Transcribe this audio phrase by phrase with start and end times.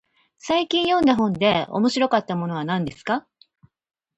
[0.39, 3.27] 最近読んだ本で面白かったものは何ですか。